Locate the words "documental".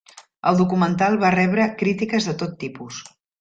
0.61-1.17